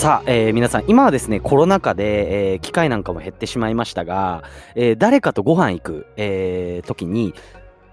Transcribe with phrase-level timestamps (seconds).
[0.00, 7.34] さあ、えー皆さん、今はですね、コロナ禍で、えー機会なんかも減ってしまいましたが、えー誰かとご飯行く、えー時に、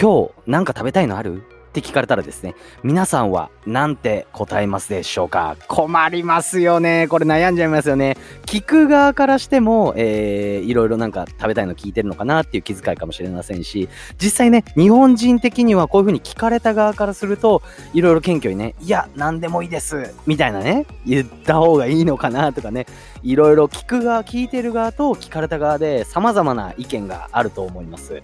[0.00, 1.42] 今日なんか食べたいのある？
[1.68, 5.56] って聞かれたらですね、皆さんはなんて答えますでしょうか？
[5.68, 7.06] 困りますよね。
[7.08, 8.16] これ悩んじゃいますよね。
[8.46, 13.88] 聞く側からしても、えーいろいろなんか食べたいの聞いてるのかなっていう気遣いかもしれませんし、
[14.20, 17.62] 実際ね、日本人的にはこういう風に聞かれた側からすると、
[17.94, 22.86] いろいろ謙虚にね、いや、なんでもいいです、みたいなね、言った方がいいのかなとかね、
[23.22, 28.20] いろいろ聞く側、聞いてる側と聞かれた側で様々な意見があると思います。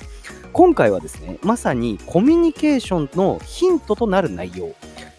[0.54, 4.72] 今回はですね、まさにコミュニケーションのヒントとなる内容。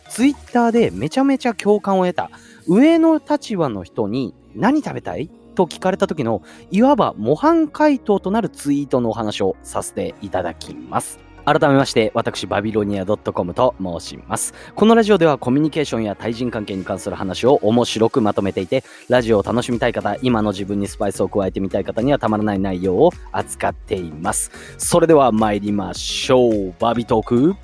[0.10, 2.32] ツイッターでめちゃめちゃ共感を得た
[2.68, 5.30] 上の立場の人に何食べたい？
[5.54, 11.20] と聞かれた時のいわば模範回答となるツイートのお話をさせていただきます。
[11.46, 14.54] 改めまして、私、バビロニア .com と申します。
[14.76, 24.52] このラジオではコミュニケーションや対人関係に関する話を面白くまとめていて、ラジオを楽しみたい方、今の自分にスパイスを加えてみたい方にはたまらない内容を扱っています。
[24.78, 26.74] それでは参りましょう。
[26.80, 27.56] バビトーク、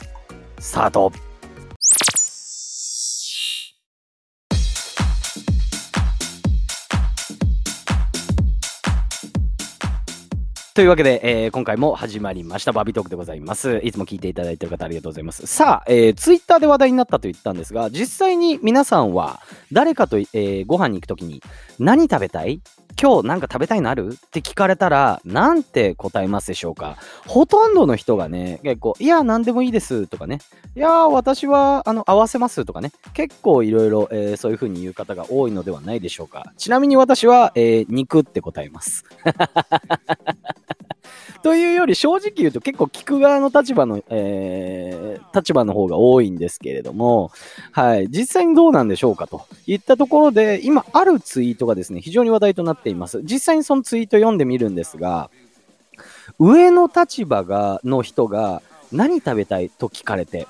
[0.60, 1.31] スタート。
[10.74, 13.82] というわけで、えー今回も始まりましたバビトークでございます。
[13.84, 15.46] いつも聞いていただいている方ありがとうございます。
[15.46, 19.42] さあ、えー、ツイッターで話題になったと言ったんですが、実際に皆さんは
[19.74, 21.44] 誰かと、えーご飯に行くときに
[21.78, 22.62] 何食べたい？
[23.02, 24.14] 今日なんか食べたいのある？
[24.14, 26.96] って聞かれたら、なんて答えますでしょうか？
[27.28, 30.40] ほとんどの人がね、結構、いや、なんでもいいですとかね、
[30.78, 36.54] いや、私は、あの、合わせますとかね、結構いろいろ、えーそういう風に言う方が多いのではないでしょうか。
[36.58, 39.04] ちなみに私は、えー肉って答えます。
[41.44, 45.02] というより正直言うと結構聞く側の立場の、えー
[45.34, 47.32] 立場の方が多いんですけれども、
[47.72, 53.22] はい、実際にどうなんでしょうかといったところで、今あるツイートがですね、非常に話題となっています。
[53.24, 55.30] 実際にそのツイート読んでみるんですが、
[56.40, 58.62] 上の立場が、の人が
[58.92, 60.48] 何食べたいと聞かれて、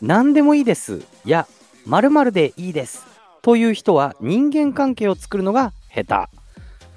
[0.00, 1.02] 何でもいいです。
[1.24, 1.46] いや、
[1.86, 3.06] 〇〇でいいです。
[3.42, 6.38] という人は人間関係を作るのが下手。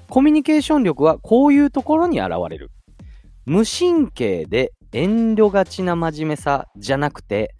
[0.08, 2.70] コミュニケーション力はこういうところに現れる。
[3.46, 7.54] 無神経で遠慮がちな真面目さじゃなくて、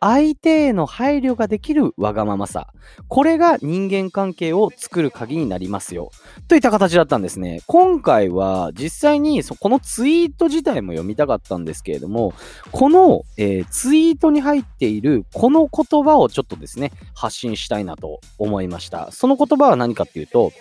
[0.00, 2.68] 相手への配慮ができるわがままさ。
[3.08, 6.10] これが人間関係を作る鍵になりますよ。
[6.46, 7.62] といった形だったんですね。
[7.66, 12.32] 今回は実際にそこのツイート自体も読みたかったんですけれども、
[12.70, 19.10] この、えーツイートに入っているこの言葉をちょっとですね、発信したいなと思いました。
[19.10, 20.52] その言葉は何かっていうと、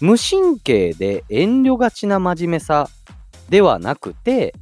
[0.00, 2.88] 無神経で遠慮がちな真面目さ
[3.50, 4.54] ではなくて、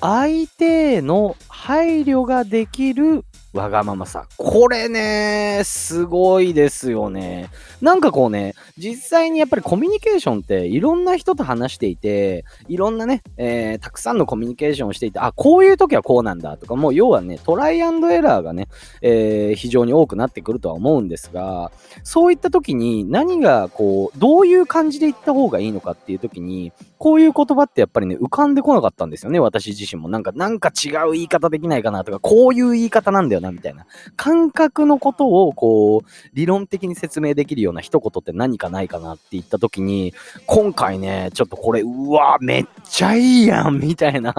[0.00, 0.64] 相手
[0.94, 3.24] への配慮ができる
[3.54, 4.26] わがままさ。
[4.36, 7.48] これね、すごいですよね。
[7.80, 18.68] なんかこうね、実際にやっぱりコミュニケーションっていろんな人と話していて、いろんなね、えーたくさんのコミュニケーションをしていて、あ、こういう時はこうなんだとか、もう要はね、トライアンドエラーがね、
[19.00, 21.72] えー非常に多くなってくるとは思うんですが、
[22.04, 30.08] そういった時に何がこう、どういう感じで言った方がいいのかっていう時に、こういう言葉ってやっぱりね、浮かんでこなかったんですよね、私自身も。
[30.08, 33.86] なんか、なんか違う言い方できないかなとか、こういう言い方なんだよな、みたいな。
[34.16, 40.14] 感覚のことを、こう、理論的に説明できるような一言って何かないかなって言った時に、
[40.46, 44.34] 今回ね、ちょっとこれ、うわ、めっちゃいいやん、みたいな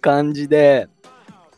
[0.00, 0.88] 感じで、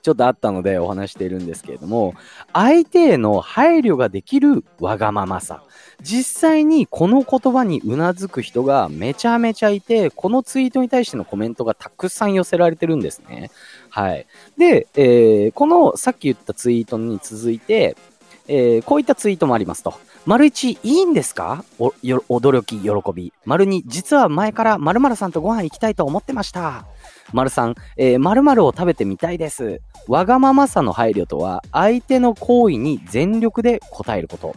[0.05, 2.15] ちょっとあったのでお話しているんですけれども、
[2.53, 5.63] 相手への配慮ができるわがままさ。
[6.03, 13.51] 実際にこの言葉にうなずく人がめちゃめちゃいて、このツイートに対してのコメントがたくさん寄せられてるんですね。
[13.89, 14.27] はい。
[14.59, 17.97] で、えーこのさっき言ったツイートに続いて、
[18.49, 19.95] えーこういったツイートもありますと。
[20.27, 21.65] 丸一、いいんですか？
[21.79, 23.33] お、よ、驚き、喜び。
[23.45, 26.87] 丸二、実は前から〇〇さんとご飯行きたいと思ってました。
[27.33, 29.81] 丸三、えー、〇〇を食べてみたいです。
[30.09, 34.55] わがままさの配慮とは、相手の行為に全力で応えること。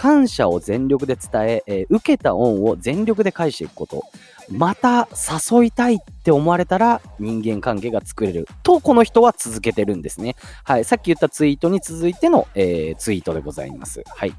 [0.00, 4.02] 感謝を全力で伝ええー受けた恩を全力で返していくこと。
[4.48, 5.08] また
[5.52, 8.48] 誘いたいって思われたら人間関係が作れる。
[8.62, 10.36] と、この人は続けてるんですね。
[10.64, 10.84] はい。
[10.84, 14.02] さっき言ったツイートに続いての、えーツイートでございます。
[14.06, 14.32] はい。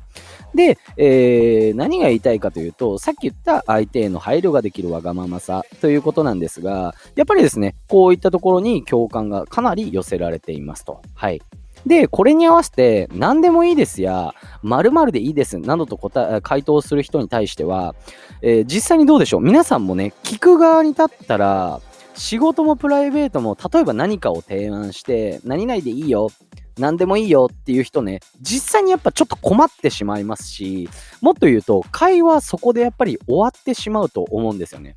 [0.55, 11.03] で、えー何が言いたいかというと、さっき言った相手への配慮ができるわがままさということなんですが、やっぱりですね、こういったところに共感がかなり寄せられていますと。
[11.13, 11.39] はい。
[11.85, 17.95] で、これに合わせて、何でもいいですや、〇〇でいいですなどと答え回答する人に対しては、
[18.41, 19.41] えー実際にどうでしょう？
[19.41, 21.81] 皆さんもね、聞く側に立ったら、
[22.15, 26.29] 仕事もプライベートも、例えば何かを提案して、何々でいいよ。
[26.77, 30.89] 何でもいいよっていう人ね、実際にやっぱちょっと困ってしまいますし、
[31.21, 34.95] もっと言うと、会話そこでやっぱり終わってしまうと思うんですよね。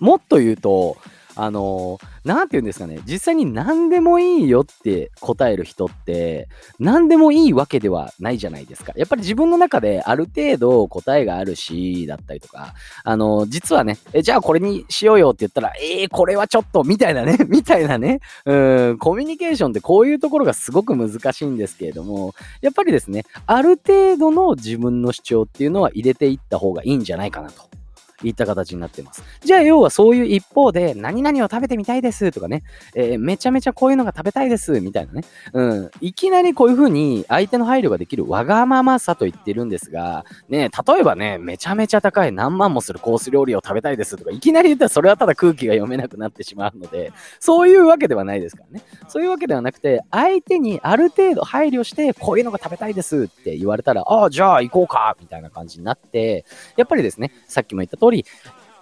[0.00, 0.96] もっと言うと、
[1.38, 6.48] あのー、て言うんですかね、実際に何でもいいよって答える人って、
[6.80, 8.92] 何でもいいわけではないじゃないですか。
[8.96, 12.74] やっぱり自分の中である程度答えがあるし、だったりとか、
[13.04, 27.77] あの、実はね、え、じゃあこれにしようよって言ったら、えー、これはちょっと、みたいなね、 みたいなね、うん、コミュニケーションってこういうところがすごく難しいんですけれども、やっぱりですね、ある程度の自分の主張っていうのは入れていった方がいいんじゃないかなと。
[28.22, 29.22] いった形になってます。
[29.40, 32.62] じゃあ、要はそういう一方で、何々を食べてみたいですとかね、
[32.94, 48.84] えー、めちゃめちゃこういうのが食べたいですみたいなね、うん、いきなりこういう風に相手の配慮ができるわがままさと言ってるんですが、ね、例えばね、めちゃめちゃ高い何万もするコース料理を食べたいですとか、いきなり言ったらそれはただ空気が読めなくなってしまうので、そういうわけではないですからね。
[49.08, 56.44] そういうわけではなくて、相手にある程度配慮して、こういうのが食べたいですって言われたら、ああ、じゃあ行こうかみたいな感じになって、
[56.76, 58.24] やっぱりですね、さっきも言った通り、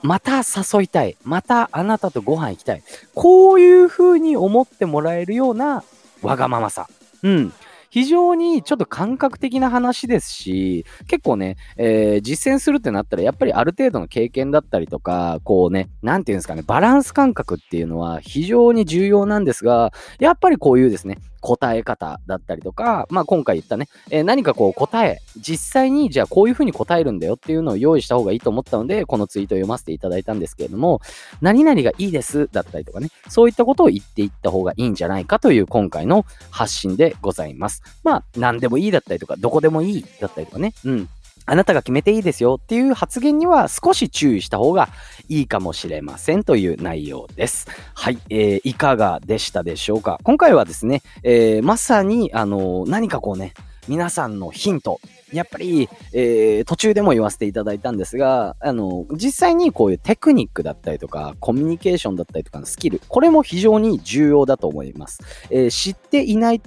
[0.03, 1.17] また誘いたい。
[1.25, 2.83] またあなたとご飯行きたい。
[3.15, 5.83] こういう風に思ってもらえるような
[6.23, 6.89] わがままさ。
[7.23, 7.53] うん。
[7.91, 31.01] 非常にちょっと感覚的な話ですし、結構ね、えー、実践するってなったら、やっぱりある程度の経験だったりとか、こうね、なんていうんですかね、バランス感覚っていうのは非常に重要なんですが、やっぱりこういうですね、答え方だったりとか、まあ今回言ったね、えー、何かこう答え、実際にじゃあこういうふうに答えるんだよっていうのを用意した方がいいと思ったので、このツイートを読ませていただいたんですけれども、
[31.41, 37.83] 何々がいいですだったりとかね、そういったことを言っていった方がいいんじゃないかという今回の発信でございます。
[38.03, 41.09] まあ、何でもいいだったりとか、どこでもいいだったりとかね、うん。
[41.47, 44.89] あなたが決めていいですよっていう発言には少し注意した方が
[45.29, 47.69] いいかもしれませんという内容です。
[47.95, 50.19] はい、えー、いかがでしたでしょうか？
[50.25, 53.55] 今回はですね、えー、まさに、あのー、何かこうね、
[53.89, 55.01] 皆さんのヒント、
[55.33, 65.21] やっぱり、えー、途中でも言わせていただいたんですが、あの、実際にこういうテクニックだったりとか、コミュニケーションだったりとかのスキル、これも非常に重要だと思います。
[65.51, 66.61] えー、知っていない、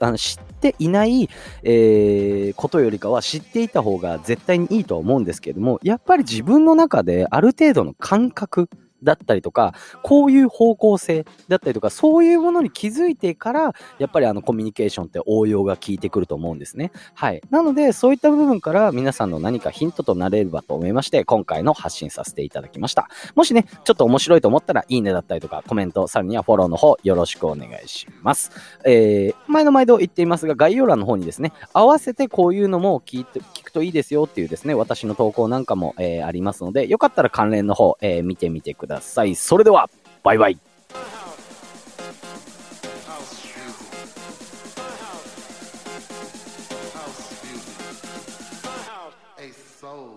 [0.00, 1.28] あの知っていない、
[1.62, 8.70] えー、ことよりかは知っていた方が絶対にいいとは思うんですけれども、やっぱり自分の中である程度の感覚、
[9.04, 16.90] だったりとか、こういう方向性だったりとか、そういうものに気づいてから、やっぱりあのコミュニケーションって応用が効いてくると思うんですね。
[17.14, 17.42] はい。
[17.50, 23.08] なので、そういった部分から皆さんの何かヒントとなれればと思いまして、今回の発信させていただきました。
[23.34, 28.50] もしね、ちょっと面白いと思ったら、いいねだったりとか、コメント、さらにはフォローの方、よろしくお願いします。
[28.84, 33.40] えー、前の毎度言っていますが、概要欄の方にですね、合わせてこういうのも聞いて、
[33.74, 39.34] といいですよっていうですね、私の投稿なんかも、えー、ありますので、よかったら関連の方、えー、見てみてください。
[39.34, 39.90] それでは、
[40.22, 40.58] バイバイ。